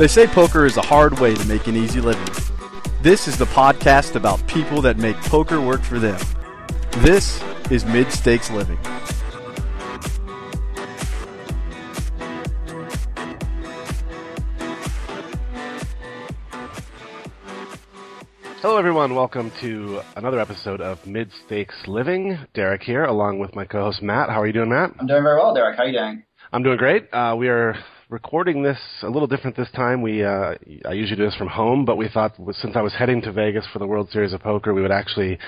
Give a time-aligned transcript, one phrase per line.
[0.00, 2.24] They say poker is a hard way to make an easy living.
[3.02, 6.18] This is the podcast about people that make poker work for them.
[7.00, 8.78] This is Mid Stakes Living.
[18.62, 19.14] Hello, everyone.
[19.14, 22.38] Welcome to another episode of Mid Stakes Living.
[22.54, 24.30] Derek here, along with my co-host Matt.
[24.30, 24.94] How are you doing, Matt?
[24.98, 25.76] I'm doing very well, Derek.
[25.76, 26.22] How are you doing?
[26.54, 27.12] I'm doing great.
[27.12, 27.76] Uh, we are
[28.10, 30.02] recording this a little different this time.
[30.02, 33.22] We uh, I usually do this from home, but we thought since I was heading
[33.22, 35.38] to Vegas for the World Series of Poker, we would actually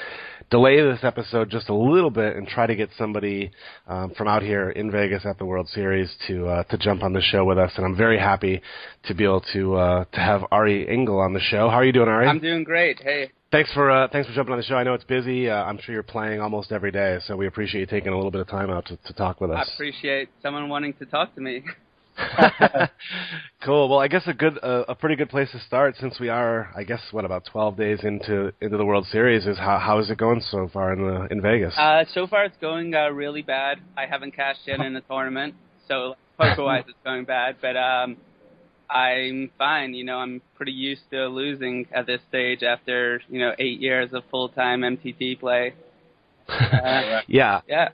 [0.50, 3.50] delay this episode just a little bit and try to get somebody
[3.88, 7.12] um, from out here in Vegas at the World Series to uh, to jump on
[7.12, 7.72] the show with us.
[7.76, 8.62] And I'm very happy
[9.04, 11.68] to be able to uh, to have Ari Engel on the show.
[11.68, 12.28] How are you doing, Ari?
[12.28, 13.00] I'm doing great.
[13.02, 13.30] Hey.
[13.50, 14.76] Thanks for uh, thanks for jumping on the show.
[14.76, 15.50] I know it's busy.
[15.50, 18.30] Uh, I'm sure you're playing almost every day, so we appreciate you taking a little
[18.30, 19.68] bit of time out to, to talk with us.
[19.68, 21.64] I appreciate someone wanting to talk to me.
[23.64, 23.88] cool.
[23.88, 26.70] Well, I guess a good, uh, a pretty good place to start, since we are,
[26.76, 30.10] I guess, what about 12 days into into the World Series, is how how is
[30.10, 31.74] it going so far in the in Vegas?
[31.76, 33.78] Uh, so far, it's going uh, really bad.
[33.96, 35.54] I haven't cashed in in the tournament,
[35.88, 37.56] so poker wise, it's going bad.
[37.60, 38.16] But um,
[38.90, 39.94] I'm fine.
[39.94, 44.10] You know, I'm pretty used to losing at this stage after you know eight years
[44.12, 45.74] of full time MTT play.
[46.48, 47.60] Uh, yeah.
[47.68, 47.90] Yeah.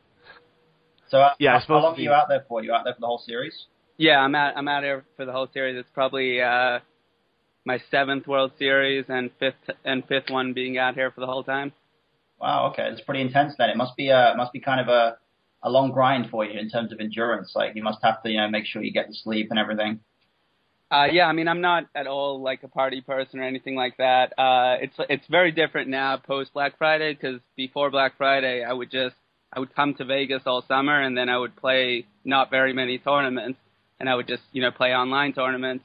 [1.10, 2.64] So, uh, yeah, I how, suppose how long are you out there for?
[2.64, 3.66] You out there for the whole series?
[3.98, 4.56] Yeah, I'm out.
[4.56, 5.76] I'm out here for the whole series.
[5.76, 6.78] It's probably uh,
[7.64, 11.42] my seventh World Series and fifth and fifth one being out here for the whole
[11.42, 11.72] time.
[12.40, 12.70] Wow.
[12.70, 13.54] Okay, it's pretty intense.
[13.58, 15.18] Then it must be uh must be kind of a
[15.64, 17.52] a long grind for you in terms of endurance.
[17.56, 20.00] Like you must have to you know make sure you get the sleep and everything.
[20.90, 23.96] Uh, yeah, I mean, I'm not at all like a party person or anything like
[23.98, 24.32] that.
[24.38, 28.92] Uh, it's it's very different now post Black Friday because before Black Friday, I would
[28.92, 29.16] just
[29.52, 32.98] I would come to Vegas all summer and then I would play not very many
[32.98, 33.58] tournaments
[34.00, 35.84] and I would just you know play online tournaments.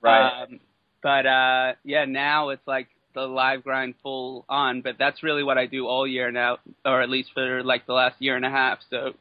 [0.00, 0.42] Right.
[0.42, 0.60] Um,
[1.02, 4.82] but uh, yeah, now it's like the live grind full on.
[4.82, 7.92] But that's really what I do all year now, or at least for like the
[7.92, 8.78] last year and a half.
[8.90, 9.12] So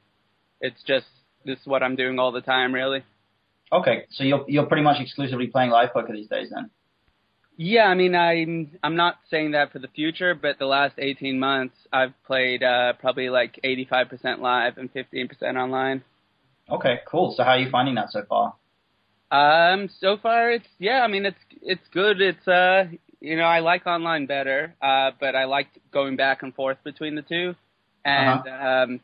[0.62, 1.08] it's just
[1.46, 3.04] this is what I'm doing all the time, really.
[3.72, 6.70] Okay, so you're you're pretty much exclusively playing live poker these days then.
[7.62, 11.38] Yeah, I mean, I'm I'm not saying that for the future, but the last 18
[11.38, 16.04] months I've played uh, probably like 85% live and 15% online.
[16.72, 17.34] Okay, cool.
[17.36, 18.56] So how are you finding that so far?
[19.32, 22.22] Um, so far it's yeah, I mean it's it's good.
[22.22, 22.86] It's uh,
[23.22, 27.16] you know, I like online better, uh, but I like going back and forth between
[27.16, 27.56] the two,
[28.06, 28.48] and Uh-huh.
[28.48, 29.00] um,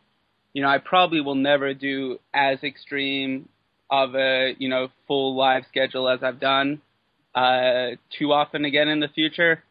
[0.53, 3.49] you know, I probably will never do as extreme
[3.89, 6.81] of a you know full live schedule as I've done
[7.35, 9.63] uh, too often again in the future.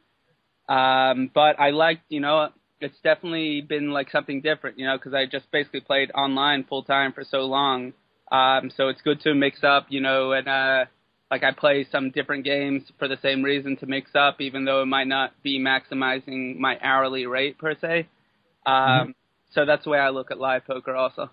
[0.69, 2.50] Um, but I like, you know,
[2.84, 6.82] it's definitely been like something different, you know, because I just basically played online full
[6.82, 7.92] time for so long.
[8.30, 10.84] Um, so it's good to mix up, you know, and uh,
[11.30, 14.82] like I play some different games for the same reason to mix up, even though
[14.82, 18.08] it might not be maximizing my hourly rate per se.
[18.66, 19.14] Um,
[19.54, 21.30] So that's the way I look at live poker, also.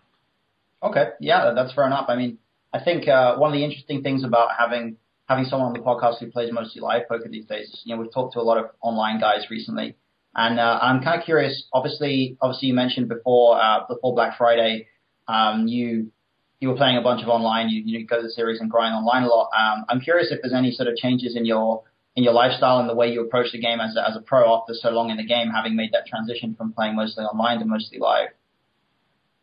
[0.84, 2.06] Okay, yeah, that's fair enough.
[2.08, 2.38] I mean,
[2.72, 4.98] I think uh, one of the interesting things about having
[5.28, 8.14] having someone on the podcast who plays mostly live poker these days, you know, we've
[8.14, 9.96] talked to a lot of online guys recently,
[10.36, 11.64] and uh, I'm kind of curious.
[11.74, 14.88] Obviously, obviously, you mentioned before uh, before Black Friday,
[15.28, 16.12] um, you
[16.60, 17.70] you were playing a bunch of online.
[17.70, 19.50] You you go to the series and grind online a lot.
[19.58, 21.84] Um, I'm curious if there's any sort of changes in your
[22.16, 24.54] in your lifestyle and the way you approach the game as a, as a pro
[24.56, 27.66] after so long in the game, having made that transition from playing mostly online to
[27.66, 28.30] mostly live.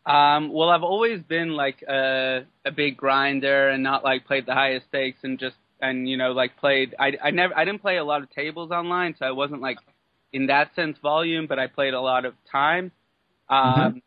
[0.04, 4.54] Um, well, I've always been like a, a big grinder and not like played the
[4.54, 6.94] highest stakes and just and you know like played.
[6.98, 9.78] I I never I didn't play a lot of tables online, so I wasn't like
[10.32, 12.92] in that sense volume, but I played a lot of time.
[13.48, 14.02] Um,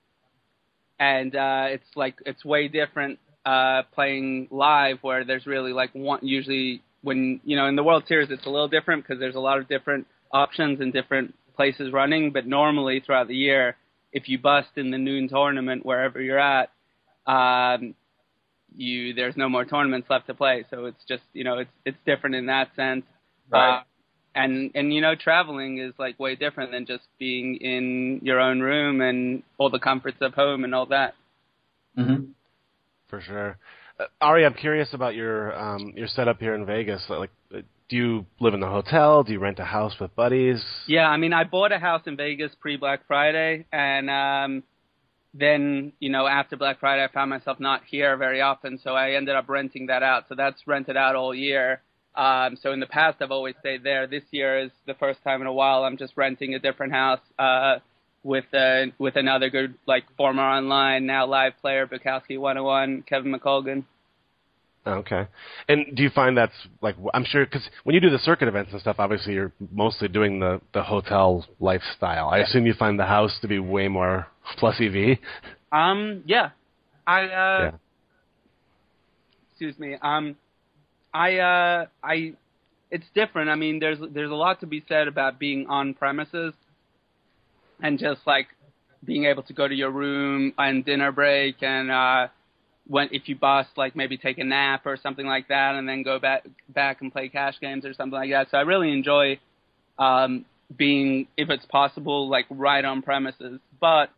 [0.99, 6.19] and uh, it's like it's way different uh, playing live where there's really like one
[6.21, 9.39] usually when you know in the World Series it's a little different because there's a
[9.39, 13.75] lot of different options and different places running, but normally throughout the year
[14.11, 16.69] if you bust in the noon tournament wherever you're at,
[17.25, 17.95] um,
[18.75, 20.65] you there's no more tournaments left to play.
[20.69, 23.05] So it's just you know it's it's different in that sense.
[23.49, 23.79] Right.
[23.79, 23.83] Uh,
[24.35, 28.61] and and you know traveling is like way different than just being in your own
[28.61, 31.15] room and all the comforts of home and all that.
[31.97, 32.31] Mm-hmm.
[33.09, 33.57] For sure.
[33.99, 37.03] Uh, Ari, I'm curious about your um, your setup here in Vegas.
[37.09, 39.23] Like, do you live in the hotel?
[39.23, 40.63] Do you rent a house with buddies?
[40.87, 44.63] Yeah, I mean, I bought a house in Vegas pre Black Friday, and um,
[45.33, 49.11] then you know after Black Friday, I found myself not here very often, so I
[49.11, 50.25] ended up renting that out.
[50.29, 51.81] So that's rented out all year.
[52.15, 54.05] Um, so in the past, I've always stayed there.
[54.07, 57.21] This year is the first time in a while I'm just renting a different house
[57.39, 57.75] uh,
[58.23, 63.85] with uh, with another good like former online now live player Bukowski 101 Kevin McColgan.
[64.85, 65.27] Okay.
[65.67, 68.71] And do you find that's like I'm sure because when you do the circuit events
[68.71, 72.29] and stuff, obviously you're mostly doing the the hotel lifestyle.
[72.29, 75.17] I assume you find the house to be way more plus EV.
[75.71, 76.23] Um.
[76.25, 76.49] Yeah.
[77.05, 77.23] I.
[77.25, 77.27] Uh,
[77.59, 77.71] Yeah.
[79.51, 79.95] Excuse me.
[80.01, 80.35] Um.
[81.13, 81.37] I.
[81.37, 81.85] Uh.
[82.03, 82.33] I.
[82.89, 83.49] It's different.
[83.49, 86.53] I mean, there's there's a lot to be said about being on premises,
[87.81, 88.47] and just like
[89.03, 92.27] being able to go to your room and dinner break and uh
[92.87, 96.03] when if you bust like maybe take a nap or something like that and then
[96.03, 98.49] go back back and play cash games or something like that.
[98.51, 99.39] So I really enjoy
[99.97, 103.59] um being if it's possible like right on premises.
[103.79, 104.09] But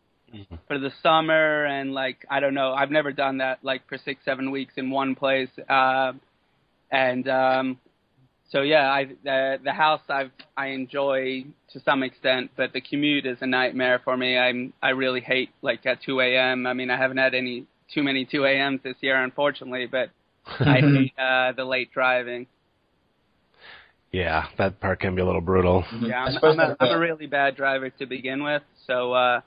[0.66, 4.20] for the summer and like I don't know, I've never done that like for 6
[4.24, 6.12] 7 weeks in one place uh
[6.90, 7.78] and um
[8.50, 13.26] so yeah, I the the house I've I enjoy to some extent, but the commute
[13.26, 14.38] is a nightmare for me.
[14.38, 16.66] I'm I really hate like at 2 a.m.
[16.66, 20.10] I mean, I haven't had any too many 2 a.m.s this year, unfortunately, but
[20.60, 22.46] I hate uh, the late driving.
[24.12, 25.84] Yeah, that part can be a little brutal.
[25.90, 28.62] Yeah, I I'm, I'm, a, that- I'm a really bad driver to begin with.
[28.86, 29.40] So uh,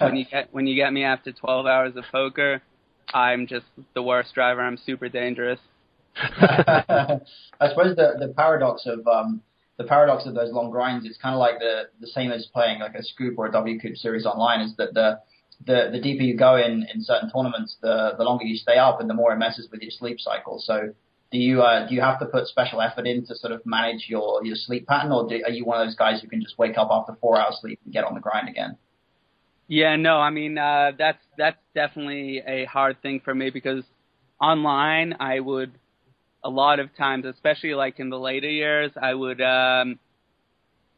[0.00, 2.62] when you get when you get me after 12 hours of poker,
[3.12, 4.62] I'm just the worst driver.
[4.62, 5.60] I'm super dangerous.
[6.16, 9.42] I suppose the the paradox of um,
[9.78, 12.80] the paradox of those long grinds it's kind of like the the same as playing
[12.80, 15.20] like a scoop or a WCOOP series online is that the
[15.66, 19.00] the the deeper you go in in certain tournaments the the longer you stay up
[19.00, 20.60] and the more it messes with your sleep cycle.
[20.60, 20.94] So
[21.32, 24.06] do you uh, do you have to put special effort in to sort of manage
[24.08, 26.58] your your sleep pattern or do, are you one of those guys who can just
[26.58, 28.76] wake up after four hours sleep and get on the grind again?
[29.66, 33.82] Yeah, no, I mean uh, that's that's definitely a hard thing for me because
[34.40, 35.72] online I would
[36.44, 39.98] a lot of times, especially like in the later years, I would um,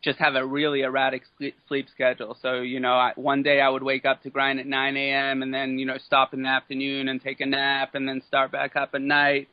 [0.03, 1.23] just have a really erratic
[1.69, 2.37] sleep, schedule.
[2.43, 5.43] So you know, I, one day I would wake up to grind at 9 a.m.
[5.43, 8.51] and then you know stop in the afternoon and take a nap and then start
[8.51, 9.49] back up at night.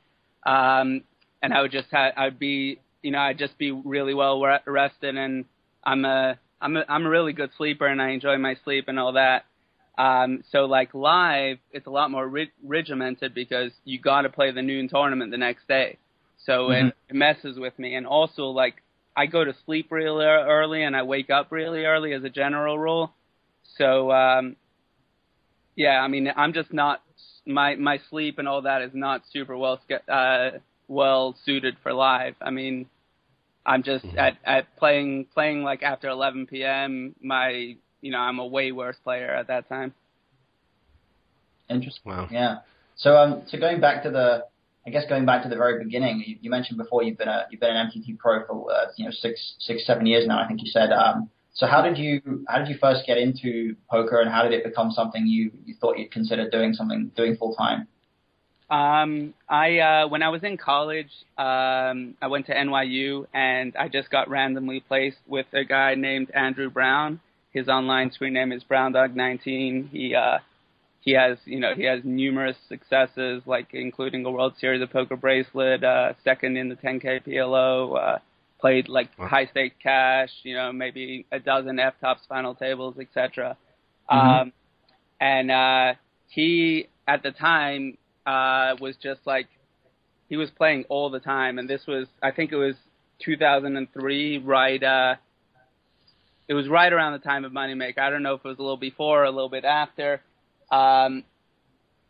[0.45, 1.03] Um,
[1.41, 5.15] and I would just have I'd be you know I'd just be really well rested
[5.15, 5.45] and
[5.83, 8.99] I'm a I'm a I'm a really good sleeper and I enjoy my sleep and
[8.99, 9.45] all that.
[9.97, 14.51] Um, so like live, it's a lot more rig- regimented because you got to play
[14.51, 15.97] the noon tournament the next day.
[16.45, 16.89] So Mhm.
[16.89, 17.95] it, it messes with me.
[17.95, 18.75] And also like
[19.15, 22.77] I go to sleep really early and I wake up really early as a general
[22.79, 23.13] rule.
[23.77, 24.55] So um,
[25.75, 27.01] yeah, I mean I'm just not
[27.45, 30.51] my my sleep and all that is not super well uh,
[30.87, 32.35] well suited for live.
[32.41, 32.87] I mean
[33.65, 37.15] I'm just at at playing playing like after 11 p.m.
[37.21, 39.93] My you know I'm a way worse player at that time.
[41.69, 42.11] Interesting.
[42.11, 42.27] Wow.
[42.29, 42.57] Yeah.
[42.95, 44.45] So um, so going back to the,
[44.85, 47.47] I guess going back to the very beginning, you, you mentioned before you've been a
[47.49, 50.43] you've been an MTT pro for uh, you know six six seven years now.
[50.43, 50.91] I think you said.
[50.91, 54.53] Um, so how did you how did you first get into poker, and how did
[54.53, 57.87] it become something you you thought you'd consider doing something doing full time?
[58.69, 63.87] Um, I uh, when I was in college, um, I went to NYU and I
[63.87, 67.19] just got randomly placed with a guy named Andrew Brown.
[67.53, 69.89] His online screen name is BrownDog19.
[69.91, 70.39] He uh,
[71.01, 75.15] he has you know he has numerous successes, like including a World Series of Poker
[75.17, 78.19] bracelet, uh, second in the 10K PLO, uh,
[78.59, 79.27] played like Wow.
[79.27, 83.57] high stake cash, you know maybe a dozen FTOPS final tables, etc.
[84.11, 84.41] Mhm.
[84.41, 84.53] Um,
[85.19, 85.93] and uh,
[86.27, 89.47] he at the time uh, was just like
[90.29, 92.75] he was playing all the time, and this was I think it was
[93.19, 94.81] 2003, right?
[94.83, 95.15] Uh,
[96.47, 97.99] it was right around the time of Moneymaker.
[97.99, 100.21] I don't know if it was a little before or a little bit after.
[100.71, 101.23] Um,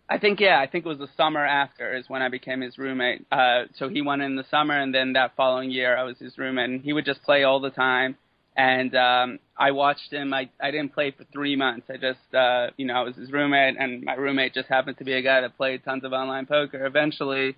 [0.10, 2.78] I think yeah, I think it was the summer after is when I became his
[2.78, 3.26] roommate.
[3.32, 6.38] Uh, so he went in the summer, and then that following year I was his
[6.38, 8.18] roommate, and he would just play all the time.
[8.56, 10.34] And um, I watched him.
[10.34, 11.88] I I didn't play for three months.
[11.90, 15.04] I just uh, you know I was his roommate, and my roommate just happened to
[15.04, 16.86] be a guy that played tons of online poker.
[16.86, 17.56] Eventually,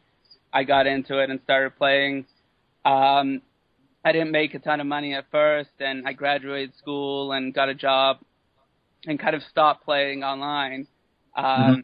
[0.53, 2.25] I got into it and started playing.
[2.85, 3.41] Um,
[4.05, 7.67] I didn't make a ton of money at first, and I graduated school and got
[7.69, 8.19] a job,
[9.07, 10.87] and kind of stopped playing online.
[11.35, 11.83] Um,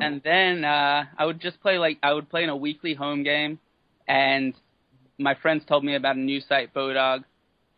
[0.00, 3.22] And then uh, I would just play like I would play in a weekly home
[3.22, 3.58] game,
[4.06, 4.54] and
[5.18, 7.24] my friends told me about a new site, Bodog,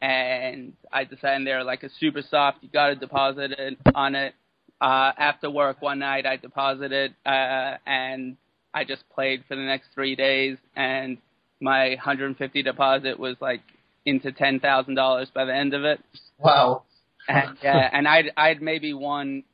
[0.01, 2.59] and I decided they're like a super soft.
[2.63, 4.35] You got to deposit it on it.
[4.81, 8.37] Uh, after work one night, I deposited, uh, and
[8.75, 11.19] I just played for the next three days, and
[11.61, 13.63] my 150 deposit was like
[14.07, 16.01] into ten thousand dollars by the end of it.
[16.39, 16.83] Wow.
[17.29, 19.45] And yeah, and I'd I'd maybe won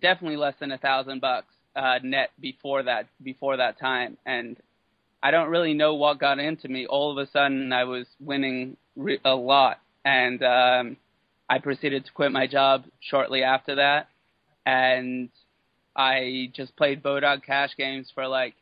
[0.00, 4.56] definitely less than a thousand bucks uh, net before that before that time, and
[5.22, 6.86] I don't really know what got into me.
[6.86, 10.96] All of a sudden, I was winning re- a lot, and um,
[11.48, 14.08] I proceeded to quit my job shortly after that,
[14.64, 15.28] and
[15.94, 18.54] I just played Bodog cash games for like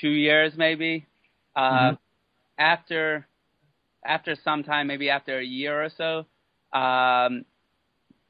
[0.00, 1.06] two years maybe.
[1.54, 1.98] Uh, Mhm.
[2.58, 3.26] After
[4.04, 6.26] after some time, maybe after a year or so,
[6.72, 7.44] um,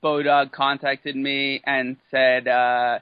[0.03, 2.99] Bodog contacted me and said, uh,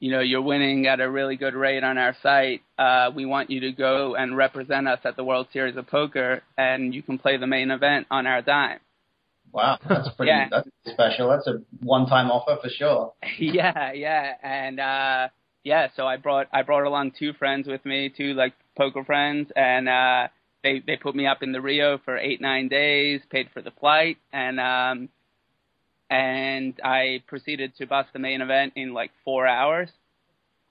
[0.00, 2.62] you know, you're winning at a really good rate on our site.
[2.78, 6.42] Uh, we want you to go and represent us at the World Series of Poker,
[6.58, 8.80] and you can play the main event on our dime.
[9.52, 10.30] Wow, that's pretty.
[10.30, 10.48] Yeah.
[10.50, 11.28] That's special.
[11.30, 13.12] That's a one-time offer for sure.
[13.38, 15.28] yeah, yeah, and uh,
[15.64, 15.88] yeah.
[15.96, 19.88] So I brought I brought along two friends with me, two like poker friends, and
[19.88, 20.28] uh,
[20.62, 23.70] they they put me up in the Rio for eight nine days, paid for the
[23.72, 25.08] flight, and um,
[26.10, 29.88] and I proceeded to bust the main event in like four hours.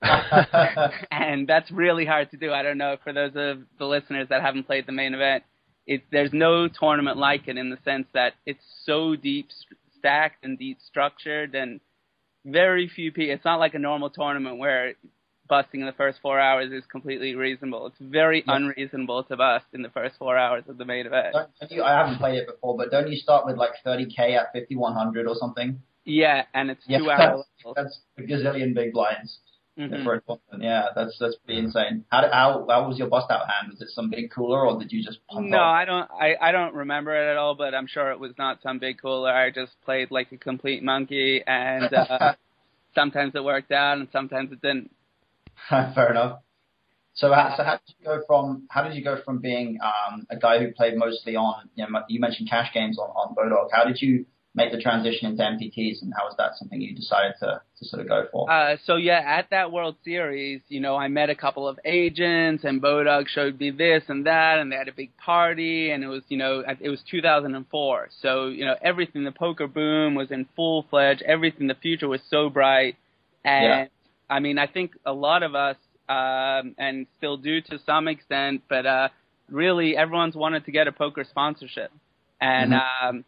[1.12, 2.52] and that's really hard to do.
[2.52, 5.44] I don't know for those of the listeners that haven't played the main event.
[5.88, 10.44] It, there's no tournament like it in the sense that it's so deep st- stacked
[10.44, 11.80] and deep structured, and
[12.44, 13.34] very few people.
[13.34, 14.96] It's not like a normal tournament where
[15.48, 17.88] busting in the first four hours is completely reasonable.
[17.88, 18.56] It's very Yeah.
[18.56, 21.34] unreasonable to bust in the first four hours of the main event.
[21.34, 24.52] Don't, you, I haven't played it before, but don't you start with like 30k at
[24.54, 25.82] 5100 or something?
[26.06, 27.46] Yeah, and it's Yeah, two hours.
[27.76, 29.40] That's a gazillion big blinds
[29.78, 30.04] Mhm.
[30.04, 30.42] tournament.
[30.60, 32.06] Yeah, that's that's pretty insane.
[32.10, 33.72] How, how how was your bust out hand?
[33.72, 35.64] Was it some big cooler or did you just pump No, up?
[35.64, 36.10] I don't.
[36.12, 39.02] I, I don't remember it at all, but I'm sure it was not some big
[39.02, 39.32] cooler.
[39.32, 42.34] I just played like a complete monkey, and uh,
[42.96, 44.92] sometimes it worked out, and sometimes it didn't.
[45.70, 46.40] Fair enough.
[47.14, 50.28] So, how, so how did you go from how did you go from being um,
[50.30, 53.70] a guy who played mostly on you know you mentioned cash games on on Bodog?
[53.72, 57.34] How did you make the transition into MTTs, and how was that something you decided
[57.40, 58.52] to to sort of go for?
[58.52, 62.66] Uh, so yeah, at that World Series, you know, I met a couple of agents,
[62.66, 66.08] and Bodog showed me this and that, and they had a big party, and it
[66.08, 68.10] was, you know, it was 2004.
[68.22, 71.22] So you know, everything, the poker boom was in full fledged.
[71.22, 72.96] Everything, the future was so bright,
[73.44, 73.86] and Yeah.
[74.30, 75.78] I mean, I think a lot of us,
[76.08, 79.10] um, and still do to some extent, but uh,
[79.50, 81.92] really, everyone's wanted to get a poker sponsorship,
[82.40, 83.26] and um,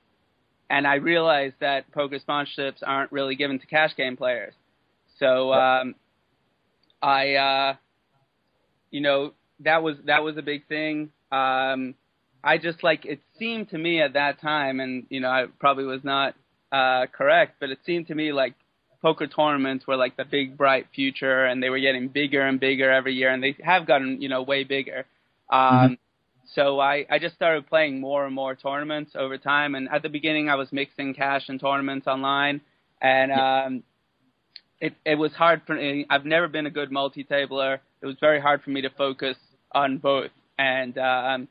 [0.70, 4.54] and I realized that poker sponsorships aren't really given to cash game players.
[5.20, 5.96] So um,
[7.01, 7.74] I, uh,
[8.92, 11.10] you know, that was that was a big thing.
[11.32, 11.96] Um,
[12.44, 15.86] I just like it seemed to me at that time, and you know, I probably
[15.86, 16.36] was not
[16.72, 18.54] uh, correct, but it seemed to me like
[19.01, 22.92] poker tournaments were like the big bright future, and they were getting bigger and bigger
[22.92, 25.06] every year, and they have gotten you know way bigger.
[25.51, 25.98] Um,
[26.46, 30.10] So I, I just started playing more and more tournaments over time, and at the
[30.10, 32.62] beginning I was mixing cash and tournaments online,
[33.01, 33.84] and um,
[34.80, 36.06] it it was hard for me.
[36.10, 37.82] I've never been a good multi-tabler.
[38.01, 39.38] It was very hard for me to focus
[39.74, 41.48] on both, and um,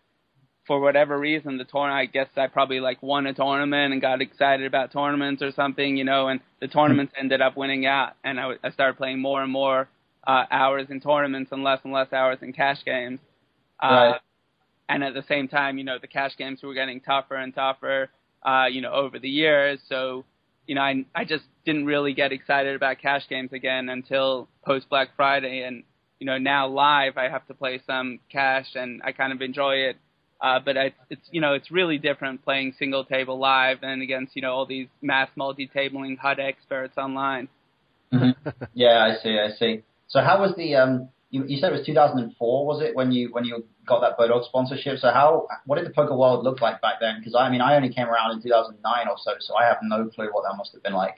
[0.66, 2.00] for whatever reason, the tournament.
[2.00, 5.96] I guess I probably like won a tournament and got excited about tournaments or something,
[5.96, 9.20] you know, and the tournaments ended up winning out, and I, w- I started playing
[9.20, 9.88] more and more
[10.26, 13.20] uh, hours in tournaments and less and less hours in cash games.
[13.80, 14.20] Uh, Right.
[14.88, 18.08] and at the same time, you know, the cash games were getting tougher and tougher,
[18.44, 19.80] uh, you know, over the years.
[19.88, 20.24] So,
[20.66, 24.88] you know, I I just didn't really get excited about cash games again until post
[24.88, 25.82] Black Friday, and
[26.20, 29.74] you know, now live I have to play some cash, and I kind of enjoy
[29.90, 29.96] it.
[30.40, 34.36] Uh, but it's it's you know it's really different playing single table live than against
[34.36, 37.48] you know all these mass multi tabling HUD experts online.
[38.12, 38.34] Mhm.
[38.74, 39.82] Yeah, I see, I see.
[40.08, 41.08] So how was the um?
[41.30, 44.44] You, you said it was 2004, was it when you when you got that Bodog
[44.44, 44.98] sponsorship?
[45.00, 47.16] So how what did the poker world look like back then?
[47.18, 50.08] Because I mean I only came around in 2009 or so, so I have no
[50.08, 51.16] clue what that must have been like.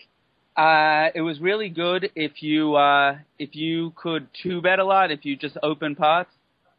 [0.56, 5.10] Uh, it was really good if you uh, if you could two bet a lot,
[5.10, 6.30] if you just open pots.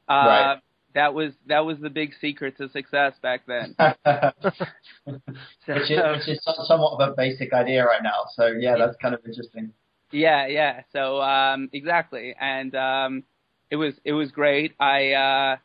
[0.08, 0.60] Uh, Right.
[0.96, 3.76] That was that was the big secret to success back then.
[3.78, 3.94] So,
[5.06, 8.26] which is which is somewhat of a basic idea right now.
[8.36, 9.72] So yeah, that's kind of interesting.
[10.12, 10.82] yeah, yeah.
[10.92, 13.24] So um, exactly, and um,
[13.70, 14.74] it was it was great.
[14.80, 15.58] I uh,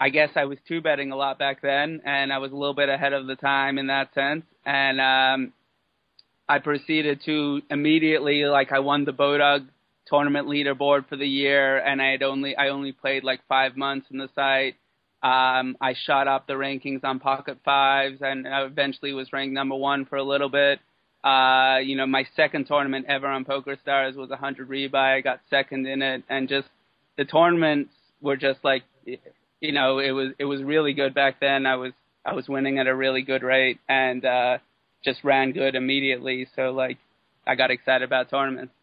[0.00, 2.74] I guess I was two betting a lot back then, and I was a little
[2.74, 4.44] bit ahead of the time in that sense.
[4.66, 5.52] And um,
[6.48, 9.66] I proceeded to immediately like I won the Bodog
[10.06, 14.06] tournament leaderboard for the year, and I had only I only played like five months
[14.10, 14.76] in the site.
[15.22, 19.74] Um, I shot up the rankings on Pocket Fives, and I eventually was ranked number
[19.74, 20.80] one for a little bit.
[21.24, 24.94] Uh, you know, my second tournament ever on Poker Stars was a 100 rebuy.
[24.94, 26.68] I got second in it, and just
[27.16, 31.64] the tournaments were just like, you know, it was it was really good back then.
[31.64, 31.92] I was
[32.26, 34.58] I was winning at a really good rate, and uh,
[35.02, 36.46] just ran good immediately.
[36.54, 36.98] So like,
[37.46, 38.74] I got excited about tournaments.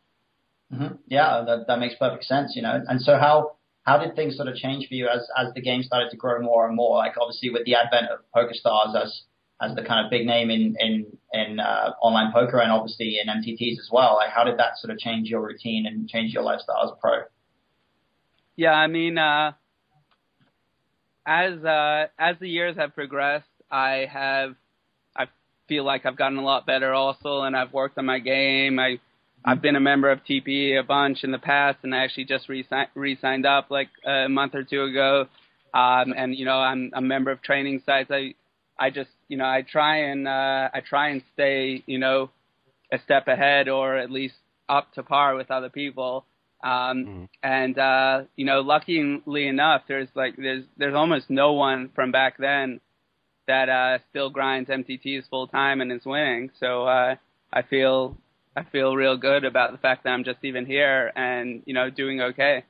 [0.72, 2.82] Hmm Yeah, that that makes perfect sense, you know.
[2.88, 5.84] And so how how did things sort of change for you as as the game
[5.84, 6.98] started to grow more and more?
[6.98, 9.24] Like obviously with the advent of PokerStars as
[9.62, 13.28] as the kind of big name in in in uh, online poker and obviously in
[13.28, 14.16] MTTs as well.
[14.16, 16.96] Like how did that sort of change your routine and change your lifestyle as a
[16.96, 17.24] pro?
[18.56, 19.54] Yeah, I mean, uh,
[21.26, 24.56] as uh, as the years have progressed, I have
[25.16, 25.28] I
[25.68, 28.80] feel like I've gotten a lot better also, and I've worked on my game.
[28.80, 29.00] I
[29.44, 32.48] I've been a member of TPE a bunch in the past, and I actually just
[32.50, 35.28] re signed up like a month or two ago.
[35.74, 38.12] Um, and you know, I'm a member of training sites.
[38.12, 38.36] I
[38.78, 42.30] I just you know I try and uh, I try and stay you know
[42.92, 44.36] a step ahead or at least
[44.70, 46.26] up to par with other people.
[46.64, 47.24] Um, mm-hmm.
[47.42, 52.38] And uh, you know, luckily enough, there's like there's there's almost no one from back
[52.38, 52.80] then
[53.48, 56.52] that uh, still grinds MTTs full time and is winning.
[56.60, 57.16] So uh,
[57.52, 58.18] I feel
[58.56, 61.90] I feel real good about the fact that I'm just even here and you know
[61.90, 62.66] doing okay.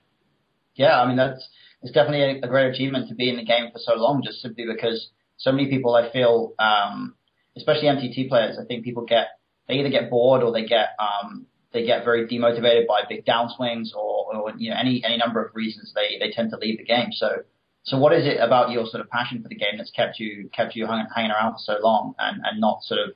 [0.75, 1.47] Yeah, I mean that's
[1.81, 4.41] it's definitely a, a great achievement to be in the game for so long, just
[4.41, 7.15] simply because so many people I feel, um,
[7.57, 9.27] especially MTT players, I think people get
[9.67, 13.93] they either get bored or they get um, they get very demotivated by big downswings
[13.95, 16.85] or, or you know any any number of reasons they they tend to leave the
[16.85, 17.11] game.
[17.11, 17.43] So
[17.83, 20.49] so what is it about your sort of passion for the game that's kept you
[20.55, 23.09] kept you hang, hanging around for so long and and not sort of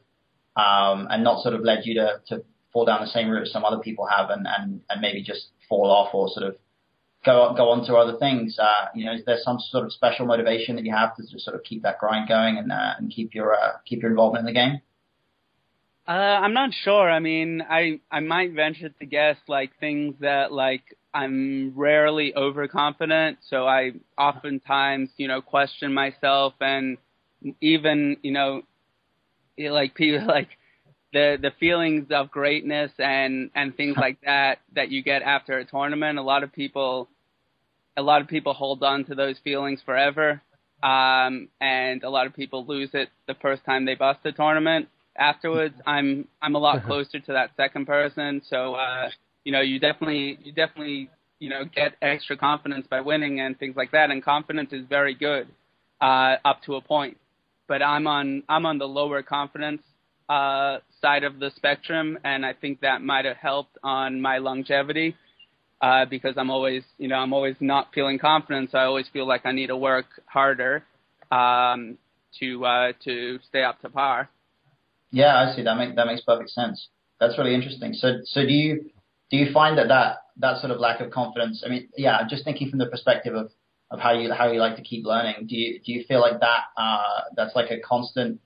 [0.56, 2.44] um, and not sort of led you to to
[2.76, 5.48] fall down the same route as some other people have and and and maybe just
[5.70, 6.58] fall off or sort of
[7.26, 8.60] go go on to other things.
[8.60, 11.46] Uh, you know, is there some sort of special motivation that you have to just
[11.46, 14.48] sort of keep that grind going and uh, and keep your uh, keep your involvement
[14.48, 14.82] in the game?
[16.06, 17.10] Uh, I'm not sure.
[17.10, 23.38] I mean, I I might venture to guess like things that like I'm rarely overconfident,
[23.50, 26.98] so I oftentimes you know question myself and
[27.62, 28.64] even you know
[29.58, 30.50] like people like
[31.16, 35.66] the the feelings of greatness and and things like that that you get after a
[35.66, 36.20] tournament.
[36.20, 37.08] A lot of people
[37.96, 40.42] a lot of people hold on to those feelings forever,
[40.84, 44.90] um, and a lot of people lose it the first time they bust a tournament
[45.18, 45.74] afterwards.
[45.88, 48.42] I'm I'm a lot closer to that second person.
[48.50, 49.10] So uh,
[49.46, 53.78] you know, you definitely you definitely you know get extra confidence by winning and things
[53.78, 54.12] like that.
[54.12, 55.48] And confidence is very good
[56.02, 57.16] uh, up to a point.
[57.70, 59.82] But I'm on I'm on the lower confidence
[60.30, 65.16] uh, side of the spectrum, and I think that might have helped on my longevity.
[65.82, 69.28] Uh, because I'm always, you know, I'm always not feeling confident, so I always feel
[69.28, 70.84] like I need to work harder
[71.32, 71.98] um,
[72.40, 74.30] to uh, to stay up to par.
[75.12, 75.64] Yeah, I see.
[75.64, 76.88] That makes that makes perfect sense.
[77.20, 77.94] That's really interesting.
[77.94, 78.90] So so do you
[79.30, 81.64] do you find that that that sort of lack of confidence?
[81.66, 83.52] I mean, yeah, just thinking from the perspective of
[83.92, 85.48] of how you how you like to keep learning.
[85.48, 88.40] Do you do you feel like that uh, that's like a constant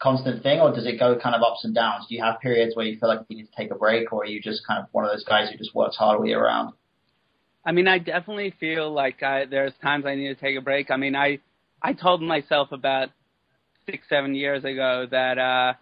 [0.00, 2.06] constant thing, or does it go kind of ups and downs?
[2.08, 4.22] Do you have periods where you feel like you need to take a break, or
[4.22, 6.42] are you just kind of one of those guys who just works hard all year
[6.44, 6.72] round?
[7.64, 10.90] I mean, I definitely feel like I, there's times I need to take a break.
[10.90, 11.38] I mean, I
[11.82, 13.10] I told myself about
[13.86, 15.74] six seven years ago that uh,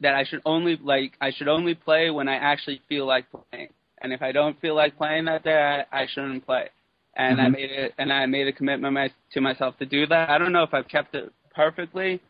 [0.00, 3.68] that I should only like I should only play when I actually feel like playing.
[4.02, 6.68] And if I don't feel like playing that day, I, I shouldn't play.
[7.16, 7.46] And mm-hmm.
[7.46, 10.28] I made it, and I made a commitment my, to myself to do that.
[10.28, 12.20] I don't know if I've kept it perfectly,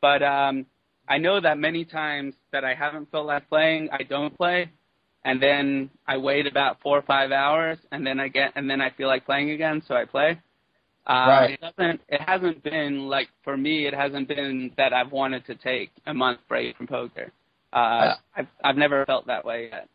[0.00, 0.66] but um,
[1.08, 4.70] I know that many times that I haven't felt like playing, I don't play,
[5.24, 8.80] and then I wait about four or five hours, and then I get, and then
[8.80, 10.38] I feel like playing again, so I play.
[11.06, 11.50] Uh, right.
[11.50, 12.00] It doesn't.
[12.08, 13.86] It hasn't been like for me.
[13.86, 17.32] It hasn't been that I've wanted to take a month break from poker.
[17.72, 19.88] Uh, I've I've never felt that way yet.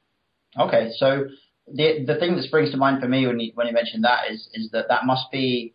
[0.59, 1.27] Okay, so
[1.67, 4.31] the the thing that springs to mind for me when you when you mentioned that
[4.31, 5.74] is is that that must be.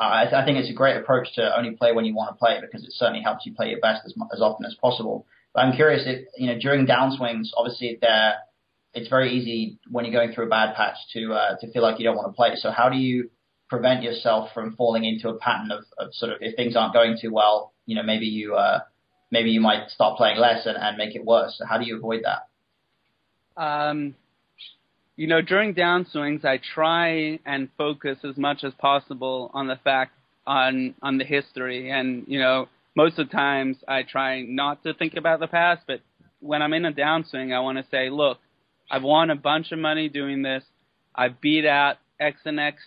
[0.00, 2.38] Uh, I, I think it's a great approach to only play when you want to
[2.38, 5.26] play because it certainly helps you play your best as as often as possible.
[5.52, 8.36] But I'm curious if you know during downswings, obviously there,
[8.94, 11.98] it's very easy when you're going through a bad patch to uh, to feel like
[11.98, 12.52] you don't want to play.
[12.56, 13.30] So how do you
[13.68, 17.18] prevent yourself from falling into a pattern of, of sort of if things aren't going
[17.20, 18.80] too well, you know, maybe you uh,
[19.30, 21.56] maybe you might start playing less and, and make it worse.
[21.58, 23.62] So how do you avoid that?
[23.62, 24.14] Um,
[25.20, 30.12] you know, during downswings, I try and focus as much as possible on the fact
[30.46, 34.94] on on the history, and you know, most of the times I try not to
[34.94, 36.00] think about the past, but
[36.40, 38.38] when I'm in a downswing, I want to say, look,
[38.90, 40.64] I've won a bunch of money doing this.
[41.14, 42.78] I've beat out X and X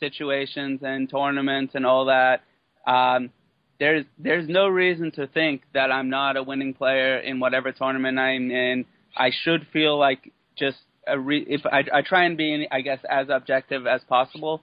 [0.00, 2.40] situations and tournaments and all that.
[2.84, 3.30] Um,
[3.78, 8.18] there's there's no reason to think that I'm not a winning player in whatever tournament
[8.18, 8.86] I'm in.
[9.16, 10.78] I should feel like just
[11.14, 14.62] re- if I, I try and be I guess as objective as possible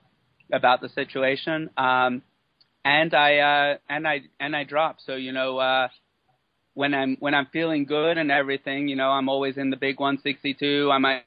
[0.52, 1.70] about the situation.
[1.78, 2.22] Um,
[2.86, 4.98] and I uh, and I and I drop.
[5.06, 5.88] So you know uh,
[6.74, 10.00] when I'm when I'm feeling good and everything, you know I'm always in the big
[10.00, 10.90] 162.
[10.92, 11.24] I might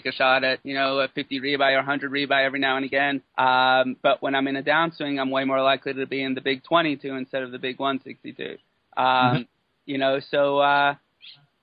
[0.00, 2.84] take a shot at, you know, a 50 rebuy or 100 rebuy every now and
[2.84, 3.22] again.
[3.36, 6.40] Um, but when I'm in a downswing, I'm way more likely to be in the
[6.40, 8.56] big 22 instead of the big 162.
[8.96, 9.42] Um, mm-hmm.
[9.86, 10.94] You know, so uh,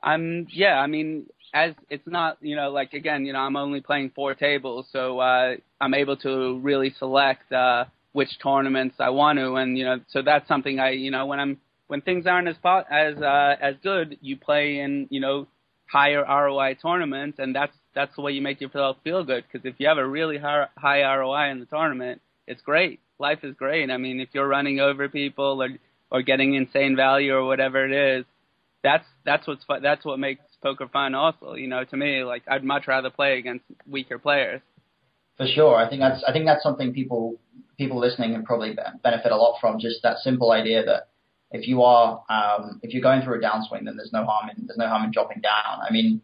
[0.04, 3.82] I'm, yeah, I mean, as it's not, you know, like again, you know, I'm only
[3.82, 9.40] playing four tables, so uh, I'm able to really select uh, which tournaments I want
[9.40, 12.48] to, and you know, so that's something I, you know, when I'm when things aren't
[12.48, 12.56] as
[12.92, 15.48] as uh, as good, you play in, you know,
[15.92, 19.44] higher ROI tournaments, and that's that's the way you make yourself feel good.
[19.52, 23.00] Because if you have a really high, high ROI in the tournament, it's great.
[23.20, 23.90] Life is great.
[23.90, 25.70] I mean, if you're running over people or
[26.12, 28.26] or getting insane value or whatever it is,
[28.84, 29.66] that's that's what's.
[29.82, 31.16] That's what makes poker fun.
[31.16, 34.62] Also, you know, to me, like I'd much rather play against weaker players.
[35.38, 37.40] For sure, I think that's I think that's something people
[37.78, 39.80] people listening can probably benefit a lot from.
[39.80, 41.10] Just that simple idea that
[41.52, 44.66] if you are um, if you're going through a downswing, then there's no harm in
[44.66, 45.80] there's no harm in dropping down.
[45.82, 46.22] I mean,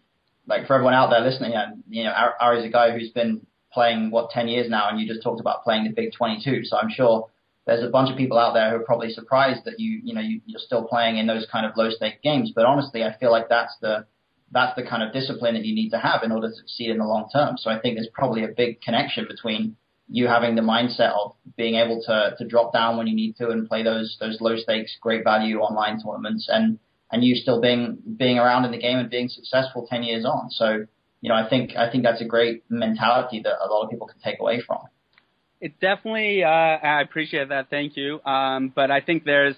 [0.48, 4.12] like for everyone out there listening, and you know, Ari's a guy who's been playing
[4.12, 6.66] what 10 years now, and you just talked about playing the big 22.
[6.66, 7.30] So I'm sure
[7.66, 10.22] there's a bunch of people out there who are probably surprised that you you know
[10.22, 12.52] you, you're still playing in those kind of low stake games.
[12.54, 14.06] But honestly, I feel like that's the
[14.54, 17.00] that's the kind of discipline that you need to have in order to succeed in
[17.00, 17.58] the long term.
[17.58, 19.76] So I think there's probably a big connection between
[20.08, 23.50] you having the mindset of being able to to drop down when you need to
[23.50, 26.80] and play those those low stakes, great value online tournaments, and
[27.12, 30.50] and you still being being around in the game and being successful ten years on.
[30.52, 30.86] So
[31.22, 34.08] you know, I think I think that's a great mentality that a lot of people
[34.08, 34.80] can take away from.
[35.62, 37.70] It definitely, uh, I appreciate that.
[37.70, 38.22] Thank you.
[38.26, 39.56] Um, but I think there's,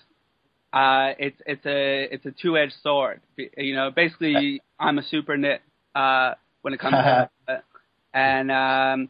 [0.71, 3.21] uh, it's it's a it's a two edged sword.
[3.57, 5.61] You know, basically, I'm a super nit
[5.93, 7.63] uh, when it comes to, that.
[8.13, 9.09] and um,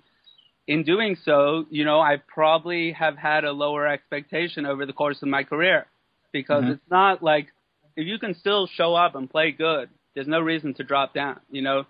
[0.68, 5.22] in doing so, you know, I probably have had a lower expectation over the course
[5.22, 5.86] of my career
[6.32, 6.74] because mm-hmm.
[6.74, 7.48] it's not like
[7.96, 11.40] if you can still show up and play good, there's no reason to drop down.
[11.50, 11.86] You know,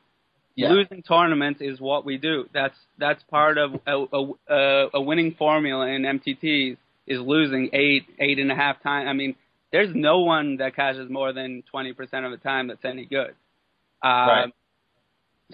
[0.56, 0.70] yeah.
[0.70, 2.50] losing tournaments is what we do.
[2.54, 4.06] That's that's part of a,
[4.50, 9.08] a, a winning formula in MTTs is losing eight eight and a half times.
[9.10, 9.36] I mean,
[9.72, 13.34] there's no one that cashes more than twenty percent of the time that's any good.
[14.06, 14.54] Um, right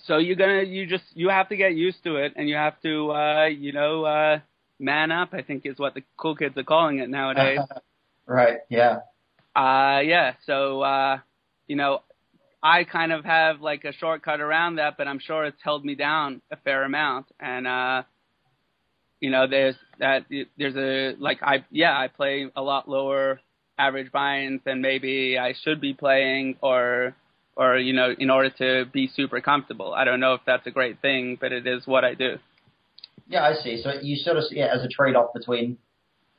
[0.06, 2.80] so you're gonna you just you have to get used to it and you have
[2.82, 4.40] to uh you know uh
[4.80, 7.60] man up i think is what the cool kids are calling it nowadays.
[8.28, 9.00] Right yeah.
[9.56, 11.18] Uh yeah so uh
[11.68, 12.02] you know
[12.64, 15.96] i kind of have like a shortcut around that but i'm sure it's held me
[15.96, 17.26] down a fair amount.
[17.40, 18.04] And uh
[19.20, 20.26] you know there's that
[20.58, 23.42] there's a like i yeah i play a lot lower
[23.78, 27.16] average buy-ins than maybe i should be playing or
[27.56, 29.94] or you know in order to be super comfortable.
[29.94, 32.38] I don't know if that's a great thing, but it is what I do.
[33.28, 33.82] Yeah, I see.
[33.82, 35.78] So you sort of see it as a trade-off between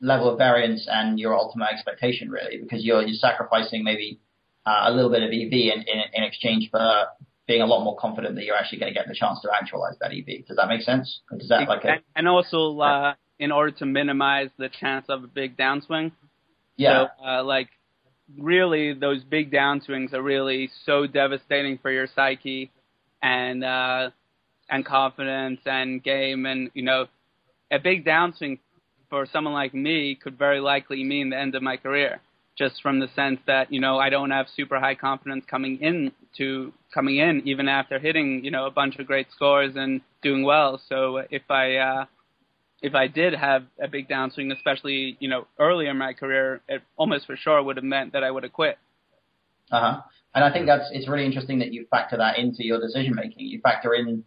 [0.01, 4.20] level of variance and your ultimate expectation, really, because you're you're sacrificing maybe
[4.66, 7.07] uh, a little bit of EV in, in, in exchange for
[7.46, 9.94] being a lot more confident that you're actually going to get the chance to actualize
[10.01, 10.46] that EV.
[10.46, 11.20] Does that make sense?
[11.37, 15.27] Does that like a, and also uh, in order to minimize the chance of a
[15.27, 16.12] big downswing.
[16.77, 17.07] Yeah.
[17.18, 17.68] So, uh, like
[18.38, 22.70] really those big downswings are really so devastating for your psyche
[23.22, 24.11] and uh,
[24.70, 26.46] and confidence and game.
[26.46, 27.06] And you know
[27.70, 28.58] a big downswing
[29.11, 32.20] for someone like me could very likely mean the end of my career
[32.58, 36.12] just from the sense that you know I don't have super high confidence coming in
[36.37, 40.44] to coming in even after hitting you know a bunch of great scores and doing
[40.44, 40.80] well.
[40.88, 42.04] So if I uh
[42.83, 46.83] if I did have a big downswing, especially you know early in my career, it
[46.97, 48.77] almost for sure would have meant that I would have quit.
[49.71, 50.01] Uh huh.
[50.35, 53.47] And I think that's it's really interesting that you factor that into your decision making.
[53.47, 54.25] You factor in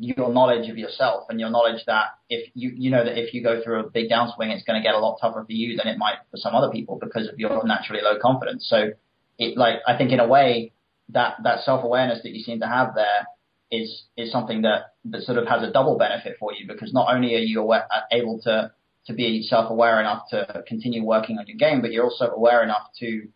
[0.00, 3.42] your knowledge of yourself and your knowledge that if you you know that if you
[3.42, 5.86] go through a big downswing, it's going to get a lot tougher for you than
[5.86, 8.66] it might for some other people because of your naturally low confidence.
[8.68, 8.90] So
[9.38, 10.72] it like I think in a way
[11.10, 13.26] that that self awareness that you seem to have there
[13.70, 17.12] is is something that that sort of has a double benefit for you because not
[17.12, 18.72] only are you aware, able to
[19.06, 22.88] to be self-aware enough to continue working on your game, but you're also aware enough
[23.00, 23.28] to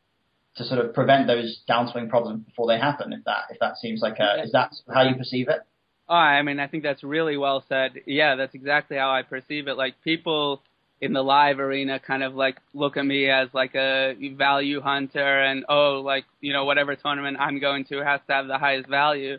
[0.56, 3.12] to sort of prevent those downswing problems before they happen.
[3.12, 5.60] If that if that seems like a, is that how you perceive it?
[6.08, 7.92] Oh, I mean, I think that's really well said.
[8.06, 9.76] Yeah, that's exactly how I perceive it.
[9.76, 10.62] Like people
[11.00, 15.42] in the live arena kind of like look at me as like a value hunter
[15.42, 18.88] and oh, like you know whatever tournament I'm going to has to have the highest
[18.88, 19.38] value.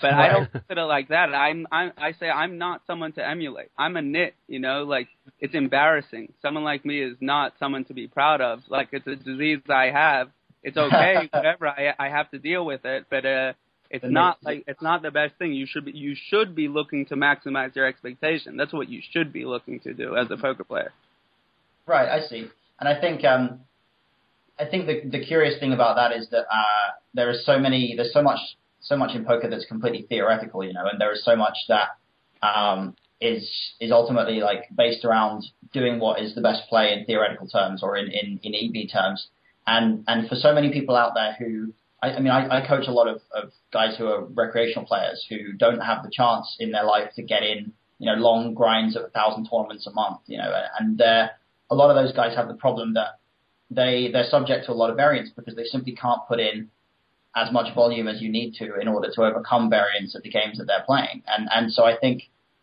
[0.00, 0.30] But right.
[0.30, 1.34] I don't consider it like that.
[1.34, 3.70] I'm, I'm, I say I'm not someone to emulate.
[3.78, 5.08] I'm a nit, you know, like
[5.40, 6.32] it's embarrassing.
[6.42, 8.60] Someone like me is not someone to be proud of.
[8.68, 10.30] Like it's a disease I have.
[10.62, 11.68] It's okay, whatever.
[11.68, 13.52] I, I have to deal with it, but, uh,
[13.90, 15.52] it's not like it's not the best thing.
[15.52, 18.56] You should be you should be looking to maximize your expectation.
[18.56, 20.90] That's what you should be looking to do as a poker player.
[21.86, 22.48] Right, I see.
[22.80, 23.60] And I think um,
[24.58, 27.94] I think the the curious thing about that is that uh, there are so many
[27.96, 28.38] there's so much
[28.84, 31.88] so much in poker that's completely theoretical, you know, and there is so much that
[32.42, 37.48] um, is is ultimately like based around doing what is the best play in theoretical
[37.48, 39.28] terms or in, in, in EV terms.
[39.66, 42.86] And and for so many people out there who I, I mean, I, I coach
[42.86, 46.70] a lot of, of guys who are recreational players who don't have the chance in
[46.70, 50.20] their life to get in, you know, long grinds of a thousand tournaments a month,
[50.26, 51.28] you know, and uh,
[51.70, 53.18] a lot of those guys have the problem that
[53.70, 56.68] they they're subject to a lot of variance because they simply can't put in
[57.36, 60.58] as much volume as you need to in order to overcome variance of the games
[60.58, 61.22] that they're playing.
[61.26, 62.22] And and so I think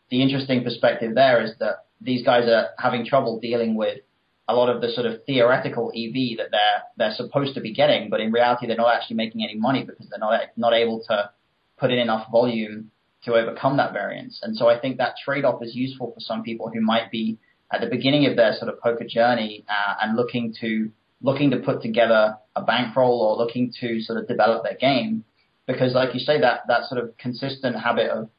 [0.10, 4.00] the interesting perspective there is that these guys are having trouble dealing with
[4.48, 8.10] a lot of the sort of theoretical EV that they're they're supposed to be getting,
[8.10, 11.30] but in reality they're not actually making any money because they're not not able to
[11.78, 12.92] put in enough volume
[13.24, 14.40] to overcome that variance.
[14.42, 17.38] And so I think that trade-off is useful for some people who might be
[17.72, 21.58] at the beginning of their sort of poker journey uh, and looking to looking to
[21.58, 25.24] put together a bankroll or looking to sort of develop their game.
[25.68, 28.30] Because like you say, that that sort of consistent habit of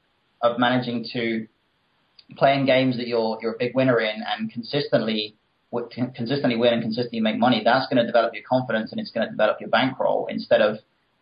[0.40, 1.46] of managing to
[2.36, 5.36] playing games that you're you're a big winner in and consistently
[6.14, 9.26] consistently win and consistently make money, that's going to develop your confidence and it's going
[9.26, 10.76] to develop your bankroll instead of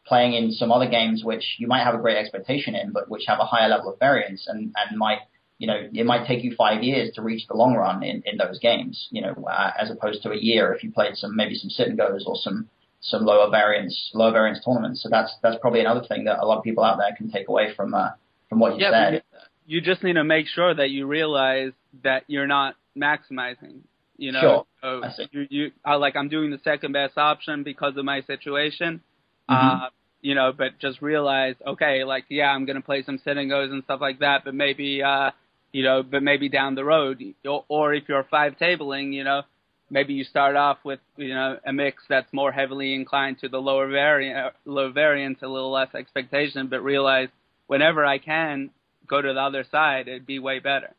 [0.06, 3.22] playing in some other games which you might have a great expectation in, but which
[3.28, 5.18] have a higher level of variance and, and might,
[5.60, 8.38] you know, it might take you five years to reach the long run in, in
[8.38, 11.54] those games, you know, uh, as opposed to a year if you played some, maybe
[11.54, 12.66] some sit and goes or some,
[13.02, 15.02] some lower variance, lower variance tournaments.
[15.02, 17.48] So that's, that's probably another thing that a lot of people out there can take
[17.48, 18.12] away from, uh,
[18.48, 19.22] from what you yeah, said.
[19.66, 21.72] You just need to make sure that you realize
[22.04, 23.82] that you're not maximizing
[24.16, 25.02] you know, sure.
[25.16, 29.00] so you, you uh, like I'm doing the second best option because of my situation.
[29.48, 29.84] Mm-hmm.
[29.84, 29.88] Uh,
[30.20, 33.70] you know, but just realize, okay, like yeah, I'm gonna play some sit and goes
[33.70, 35.30] and stuff like that, but maybe, uh,
[35.72, 39.42] you know, but maybe down the road, or, or if you're five tabling, you know,
[39.90, 43.58] maybe you start off with you know a mix that's more heavily inclined to the
[43.58, 47.28] lower variant, low variance, a little less expectation, but realize
[47.66, 48.70] whenever I can
[49.06, 50.94] go to the other side, it'd be way better.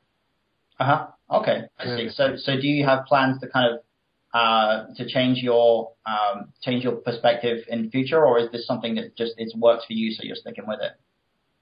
[0.80, 1.08] Uh huh.
[1.40, 2.10] Okay, I see.
[2.10, 3.80] So, so do you have plans to kind of
[4.34, 8.96] uh, to change your um, change your perspective in the future, or is this something
[8.96, 10.94] that just it's worked for you, so you're sticking with it?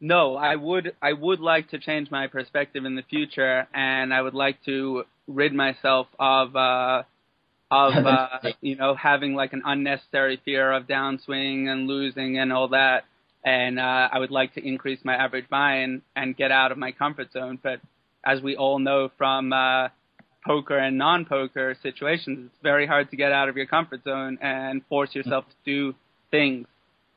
[0.02, 4.22] No, I would I would like to change my perspective in the future, and I
[4.22, 7.04] would like to rid myself of uh,
[7.70, 8.28] of uh,
[8.62, 13.04] you know having like an unnecessary fear of downswing and losing and all that.
[13.44, 16.92] And uh, I would like to increase my average buy-in and get out of my
[16.92, 17.80] comfort zone, but
[18.26, 19.88] as we all know from uh,
[20.46, 24.82] poker and non-poker situations, it's very hard to get out of your comfort zone and
[24.88, 25.96] force yourself to do
[26.32, 26.68] things,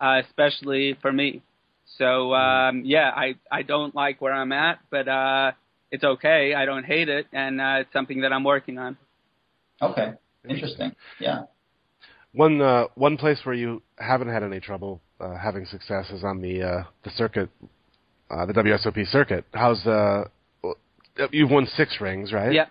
[0.00, 1.42] uh, especially for me.
[1.98, 5.52] So um, yeah, I I don't like where I'm at, but uh,
[5.90, 6.54] it's okay.
[6.54, 8.96] I don't hate it, and uh, it's something that I'm working on.
[9.80, 10.12] Okay,
[10.48, 10.92] interesting.
[11.20, 11.42] Yeah.
[12.34, 16.40] One uh, one place where you haven't had any trouble uh, having success is on
[16.40, 17.50] the uh, the circuit,
[18.30, 19.44] uh, the WSOP circuit.
[19.52, 20.24] How's uh,
[21.30, 22.52] you've won six rings, right?
[22.52, 22.66] Yeah.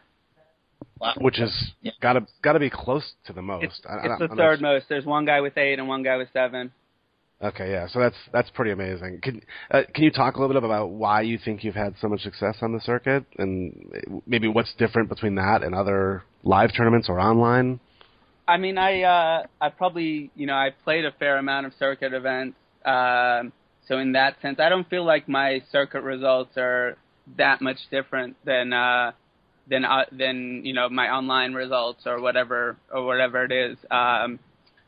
[0.99, 1.13] Wow.
[1.21, 1.91] Which is Yeah.
[2.01, 3.65] gotta gotta be close to the most.
[3.65, 4.73] It's, I- I it's don't- the I'm third sure.
[4.73, 4.85] most.
[4.89, 6.71] There's one guy with eight and one guy with seven.
[7.43, 7.87] Okay, yeah.
[7.87, 9.19] So that's that's pretty amazing.
[9.23, 12.07] Can uh, can you talk a little bit about why you think you've had so
[12.07, 13.91] much success on the circuit, and
[14.27, 17.79] maybe what's different between that and other live tournaments or online?
[18.47, 22.13] I mean, I uh, I probably you know I played a fair amount of circuit
[22.13, 23.51] events, um,
[23.87, 26.95] so in that sense, I don't feel like my circuit results are
[27.37, 29.13] that much different than uh,
[29.67, 33.77] than uh, than you know my online results or whatever or whatever it is.
[33.89, 34.37] Um,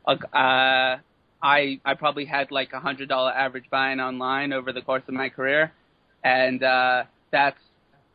[0.06, 0.98] uh,
[1.44, 5.14] I I probably had like a hundred dollar average buy-in online over the course of
[5.14, 5.74] my career,
[6.24, 7.58] and uh, that's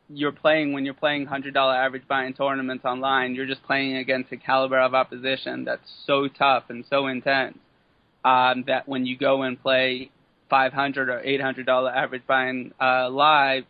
[0.08, 3.34] you're playing when you're playing hundred dollar average buy-in tournaments online.
[3.34, 7.58] You're just playing against a caliber of opposition that's so tough and so intense
[8.24, 10.10] um, that when you go and play
[10.48, 13.64] five hundred or eight hundred dollar average buy-in uh, live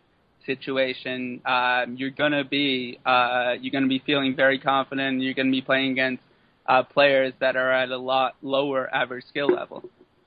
[0.45, 5.21] situation, um, you're gonna be uh, you're gonna be feeling very confident.
[5.21, 6.23] You're gonna be playing against
[6.69, 9.83] uh, players that are at a lot lower average skill level.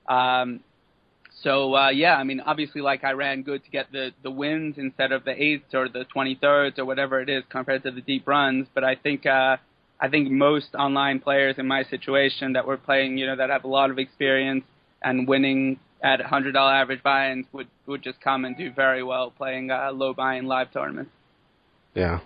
[0.09, 0.61] Um,
[1.43, 4.75] so uh, yeah, I mean, obviously, like I ran good to get the the wins
[4.77, 8.01] instead of the eighths or the twenty thirds or whatever it is compared to the
[8.01, 8.67] deep runs.
[8.75, 9.57] But I think uh,
[10.01, 13.65] I think most online players in my situation that were playing, you know, that have
[13.65, 14.65] a lot of experience
[15.03, 19.31] and winning at hundred dollar average buy-ins would would just come and do very well
[19.31, 21.13] playing uh, low buy-in live tournaments.
[21.95, 22.21] Yeah.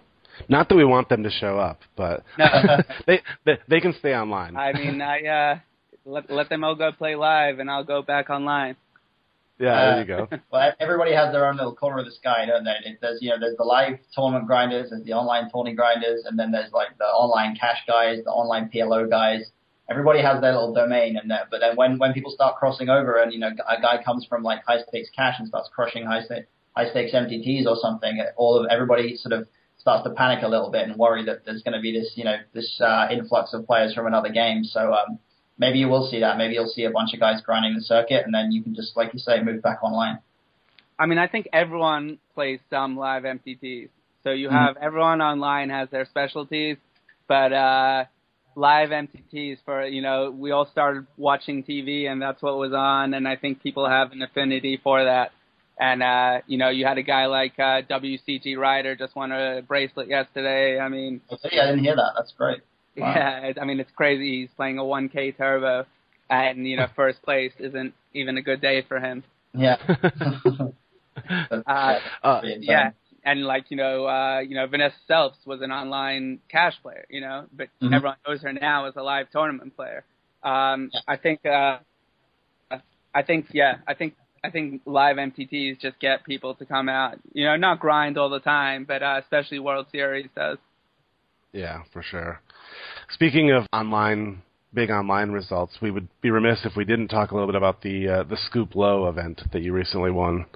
[0.49, 2.47] Not that we want them to show up, but No.
[3.07, 4.57] they, they they can stay online.
[4.57, 5.59] I mean, I uh,
[6.05, 8.77] let let them all go play live, and I'll go back online.
[9.59, 10.29] yeah, Uh, there you go.
[10.53, 12.77] Well, everybody has their own little corner of the sky, don't they?
[12.91, 16.39] It- There's, you know, there's the live tournament grinders, there's the online tourney grinders, and
[16.39, 19.51] then there's like the online cash guys, the online PLO guys.
[19.89, 23.23] Everybody has their little domain, and that, but then when when people start crossing over,
[23.23, 26.23] and you know, a guy comes from like high stakes cash and starts crushing high
[26.23, 29.47] stakes high stakes MTTs or something, all of everybody sort of
[29.87, 32.25] starts to panic a little bit and worry that there's going to be this, you
[32.25, 34.65] know, this uh, influx of players from another game.
[34.65, 35.21] So um,
[35.59, 36.37] maybe you will see that.
[36.37, 38.97] Maybe you'll see a bunch of guys grinding the circuit, and then you can just,
[38.97, 40.19] like you say, move back online.
[40.99, 43.91] I mean, I think everyone plays some live MTTs.
[44.25, 44.85] So you have mm-hmm.
[44.85, 46.79] everyone online has their specialties,
[47.29, 48.07] but uh,
[48.57, 53.15] live MTTs for you know we all started watching TV and that's what was on,
[53.15, 55.31] and I think people have an affinity for that.
[55.79, 60.09] And uh, you know, you had a guy like uh, WCGRider just won a bracelet
[60.09, 60.79] yesterday.
[60.81, 62.13] I mean, I didn't hear that.
[62.17, 62.61] That's great.
[62.97, 63.13] Wow.
[63.15, 64.41] Yeah, I mean it's crazy.
[64.41, 65.85] He's playing a 1K turbo,
[66.31, 69.23] and you know first place isn't even a good day for him.
[69.53, 69.77] Yeah.
[71.67, 72.93] uh, uh, yeah,
[73.27, 77.21] and like you know, uh, you know, Vanessa Selbst was an online cash player, you
[77.21, 77.93] know, but mm-hmm.
[77.93, 80.05] everyone knows her now as a live tournament player.
[80.43, 81.01] Um, yeah.
[81.09, 81.79] I think, uh,
[83.13, 84.15] I think, yeah, I think,
[84.47, 88.31] I think live MTTs just get people to come out, you know, not grind all
[88.31, 90.59] the time, but uh, especially World Series does.
[91.53, 92.41] Yeah, for sure.
[93.11, 97.35] Speaking of online, big online results, we would be remiss if we didn't talk a
[97.35, 100.47] little bit about the uh, the SCOOP Low event that you recently won,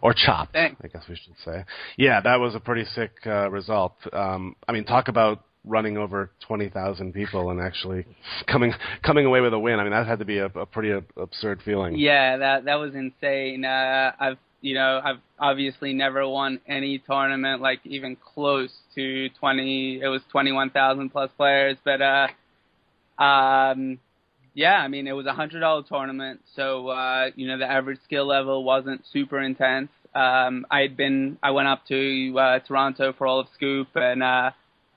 [0.00, 0.80] or Chop, Thanks.
[0.84, 1.64] I guess we should say.
[1.96, 3.94] Yeah, that was a pretty sick uh, result.
[4.12, 8.06] Um, I mean, talk about running over 20,000 people and actually
[8.46, 9.78] coming coming away with a win.
[9.78, 11.96] I mean, that had to be a, a pretty absurd feeling.
[11.96, 13.64] Yeah, that that was insane.
[13.64, 20.00] Uh, I've you know, I've obviously never won any tournament like even close to 20.
[20.02, 23.98] It was 21,000 plus players, but uh, um,
[24.54, 28.00] yeah, I mean it was a hundred dollar tournament, so uh, you know the average
[28.04, 29.90] skill level wasn't super intense.
[30.14, 34.22] Um, I had been, I went up to uh, Toronto for all of SCOOP, and
[34.22, 34.50] uh,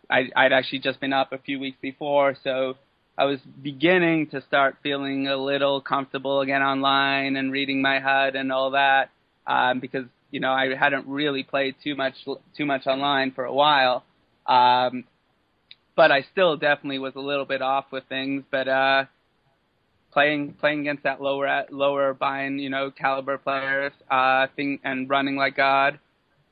[0.10, 2.76] I, I'd actually just been up a few weeks before, so
[3.18, 8.36] I was beginning to start feeling a little comfortable again online and reading my HUD
[8.36, 9.10] and all that
[9.46, 12.16] um, because you know I hadn't really played too much
[12.58, 14.04] too much online for a while.
[14.48, 15.06] Um,
[15.96, 18.44] but I still definitely was a little bit off with things.
[18.50, 19.06] But uh,
[20.12, 25.10] playing playing against that lower at lower buying you know caliber players, uh, thing and
[25.10, 26.00] running like God,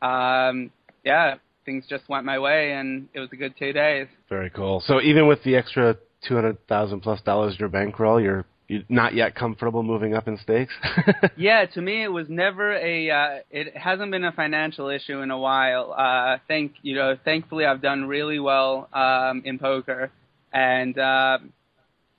[0.02, 0.72] um,
[1.04, 4.08] yeah, things just went my way, and it was a good two days.
[4.30, 4.82] Very cool.
[4.86, 5.98] So even with the extra
[6.28, 10.30] two hundred thousand plus dollars in your bankroll, you're you're not yet comfortable moving up
[10.30, 10.74] in stakes?
[11.38, 13.10] yeah, to me it was never a.
[13.10, 15.94] Uh, it hasn't been a financial issue in a while.
[15.94, 20.10] Uh, thank you know, thankfully I've done really well um, in poker,
[20.54, 21.40] and uh,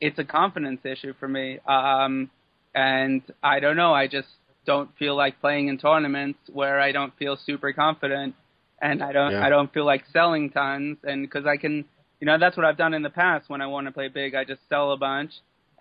[0.01, 1.59] it's a confidence issue for me.
[1.67, 2.31] Um,
[2.75, 4.29] and I don't know, I just
[4.67, 8.35] don't feel like playing in tournaments where I don't feel super confident,
[8.83, 9.47] and I don't yeah.
[9.47, 11.87] I don't feel like selling tons, and because I can.
[12.21, 14.37] You know, that's what I've done in the past when I want to play big.
[14.37, 15.33] I just sell a bunch,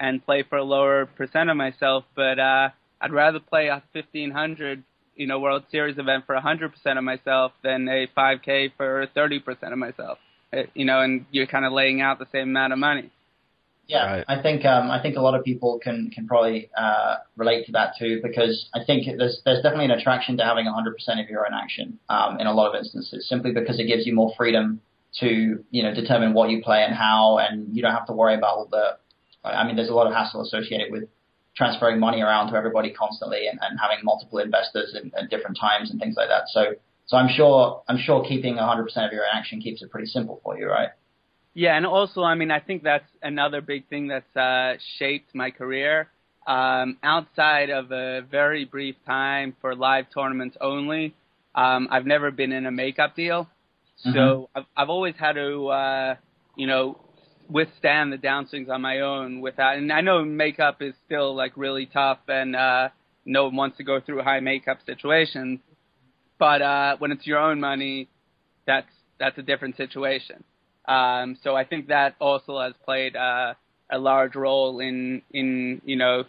[0.01, 2.03] and play for a lower percent of myself.
[2.15, 4.83] But uh, I'd rather play a 1500,
[5.15, 9.77] you know, World Series event for 100% of myself than a 5K for 30% of
[9.77, 10.17] myself.
[10.51, 13.11] It, you know, and you're kind of laying out the same amount of money.
[13.87, 14.25] Yeah, right.
[14.27, 17.71] I think um, I think a lot of people can can probably uh, relate to
[17.73, 21.45] that too because I think there's there's definitely an attraction to having 100% of your
[21.45, 24.81] own action um, in a lot of instances simply because it gives you more freedom
[25.19, 28.35] to you know determine what you play and how and you don't have to worry
[28.35, 28.97] about all the
[29.43, 31.05] I mean, there's a lot of hassle associated with
[31.55, 35.91] transferring money around to everybody constantly and, and having multiple investors in, at different times
[35.91, 36.43] and things like that.
[36.47, 36.75] So,
[37.07, 40.39] so I'm sure, I'm sure keeping 100% of your own action keeps it pretty simple
[40.43, 40.89] for you, right?
[41.53, 45.51] Yeah, and also, I mean, I think that's another big thing that's uh, shaped my
[45.51, 46.07] career.
[46.47, 51.13] Um, outside of a very brief time for live tournaments only,
[51.53, 53.47] um, I've never been in a makeup deal.
[53.97, 54.59] So mm-hmm.
[54.59, 56.15] I've, I've always had to, uh,
[56.55, 56.97] you know,
[57.49, 59.77] withstand the downswings on my own without.
[59.77, 62.89] And I know makeup is still like really tough, and uh,
[63.25, 65.59] no one wants to go through high makeup situations.
[66.39, 68.07] But uh, when it's your own money,
[68.65, 68.87] that's
[69.19, 70.43] that's a different situation.
[70.87, 73.53] Um, so I think that also has played uh,
[73.91, 76.23] a large role in in you know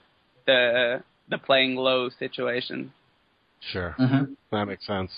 [0.47, 2.93] the the playing low situation.
[3.73, 4.33] Sure, mm-hmm.
[4.51, 5.11] that makes sense.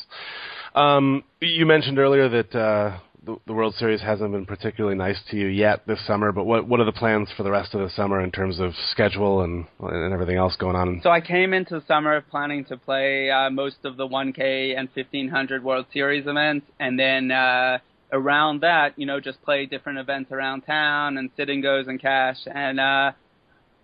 [0.74, 5.36] Um, you mentioned earlier that uh, the, the World Series hasn't been particularly nice to
[5.36, 7.90] you yet this summer, but what what are the plans for the rest of the
[7.90, 11.00] summer in terms of schedule and and everything else going on?
[11.02, 14.88] So I came into the summer planning to play uh, most of the 1K and
[14.94, 17.78] 1500 World Series events, and then uh,
[18.12, 22.00] around that, you know, just play different events around town and sit and goes and
[22.00, 22.38] cash.
[22.46, 23.12] And uh,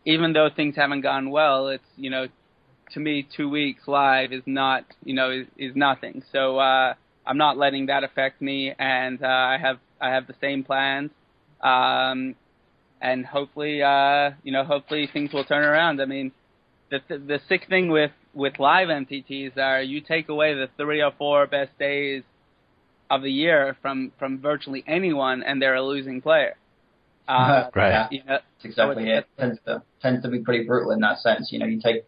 [0.04, 2.26] even though things haven't gone well, it's you know,
[2.92, 6.22] to me, two weeks live is not you know is, is nothing.
[6.32, 6.58] So.
[6.58, 6.94] uh
[7.26, 11.10] I'm not letting that affect me, and uh, I have I have the same plans,
[11.60, 12.34] um,
[13.00, 16.00] and hopefully, uh, you know, hopefully things will turn around.
[16.00, 16.32] I mean,
[16.90, 21.12] the the, sick thing with with live MTTs are you take away the three or
[21.16, 22.22] four best days
[23.10, 26.56] of the year from from virtually anyone, and they're a losing player.
[27.28, 27.90] Uh, Right.
[27.90, 29.26] Yeah, You know, that's exactly it.
[29.38, 31.52] Tends to tends to be pretty brutal in that sense.
[31.52, 32.04] You know, you take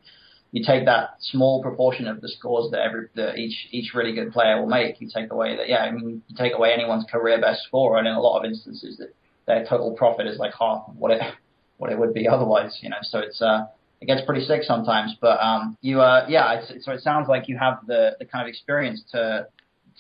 [0.52, 4.32] you take that small proportion of the scores that every that each each really good
[4.32, 5.00] player will make.
[5.00, 5.68] You take away that.
[5.68, 8.44] Yeah, I mean, you take away anyone's career best score, and in a lot of
[8.44, 9.14] instances, that
[9.46, 11.22] their total profit is like half of what it
[11.78, 12.78] what it would be otherwise.
[12.82, 13.66] You know, so it's uh
[14.00, 15.14] it gets pretty sick sometimes.
[15.20, 18.46] But um, you uh yeah, it's, so it sounds like you have the the kind
[18.46, 19.46] of experience to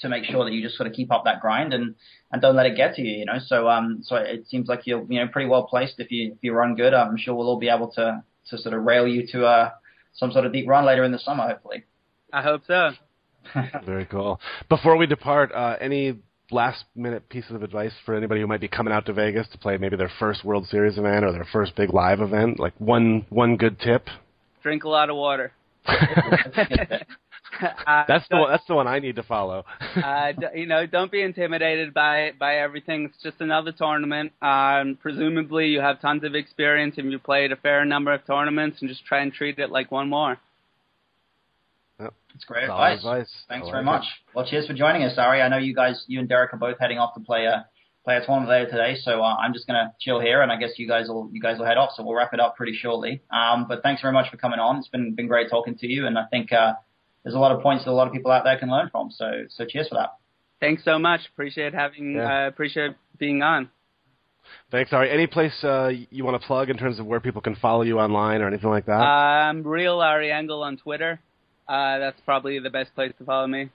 [0.00, 1.94] to make sure that you just sort of keep up that grind and
[2.30, 3.18] and don't let it get to you.
[3.18, 6.10] You know, so um so it seems like you're you know pretty well placed if
[6.10, 6.94] you if you run good.
[6.94, 9.70] I'm sure we'll all be able to to sort of rail you to uh
[10.14, 11.84] some sort of deep run later in the summer, hopefully.
[12.32, 12.90] I hope so.
[13.86, 14.40] Very cool.
[14.68, 16.18] Before we depart, uh, any
[16.50, 19.58] last minute pieces of advice for anybody who might be coming out to Vegas to
[19.58, 22.60] play maybe their first World Series event or their first big live event?
[22.60, 24.06] Like one one good tip.
[24.62, 25.52] Drink a lot of water.
[27.62, 29.64] Uh, That's the one, that's the one I need to follow.
[29.96, 33.04] uh, d- you know, don't be intimidated by by everything.
[33.04, 34.32] It's just another tournament.
[34.42, 38.78] Um, presumably, you have tons of experience and you played a fair number of tournaments,
[38.80, 40.38] and just try and treat it like one more.
[42.34, 42.98] It's great Solid advice.
[42.98, 43.44] advice.
[43.48, 44.04] Thanks I very like much.
[44.34, 45.42] Well, cheers for joining us, Ari.
[45.42, 47.66] I know you guys, you and Derek are both heading off to play a
[48.04, 50.70] play a tournament later today, so uh, I'm just gonna chill here, and I guess
[50.76, 51.90] you guys will you guys will head off.
[51.94, 53.20] So we'll wrap it up pretty shortly.
[53.30, 54.78] Um, but thanks very much for coming on.
[54.78, 56.72] It's been been great talking to you, and I think uh,
[57.22, 59.10] there's a lot of points that a lot of people out there can learn from.
[59.10, 60.14] So so cheers for that.
[60.60, 61.20] Thanks so much.
[61.32, 62.14] Appreciate having.
[62.14, 62.44] Yeah.
[62.44, 63.68] Uh, appreciate being on.
[64.70, 65.10] Thanks, Ari.
[65.10, 67.98] Any place uh, you want to plug in terms of where people can follow you
[67.98, 68.92] online or anything like that?
[69.00, 71.20] Um, real Ari Engel on Twitter.
[71.68, 73.70] Uh, that's probably the best place to follow me.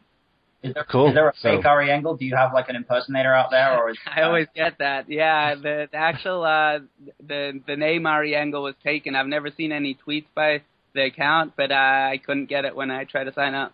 [0.63, 1.09] Is there, Cool.
[1.09, 2.15] is there a So- fake Ari Engel?
[2.17, 5.09] Do you have like an impersonator out there, or is I always get that.
[5.09, 6.79] Yeah, the, the actual uh,
[7.25, 9.15] the the name Ari Engel was taken.
[9.15, 10.61] I've never seen any tweets by
[10.93, 13.73] the account, but uh, I couldn't get it when I tried to sign up.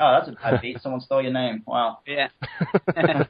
[0.00, 0.78] Oh, that's a bad beat.
[0.82, 1.62] Someone stole your name.
[1.66, 1.98] Wow.
[2.06, 2.28] Yeah.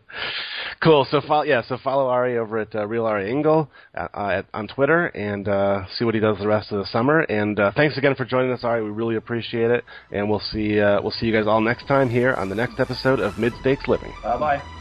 [0.82, 1.04] cool.
[1.10, 1.62] So follow, yeah.
[1.66, 5.86] So follow Ari over at uh, Real Ari Engel uh, at, on Twitter and uh,
[5.96, 7.20] see what he does the rest of the summer.
[7.20, 8.84] And uh, thanks again for joining us, Ari.
[8.84, 9.84] We really appreciate it.
[10.12, 12.78] And we'll see uh, we'll see you guys all next time here on the next
[12.78, 14.12] episode of Midstakes Living.
[14.22, 14.79] Bye bye.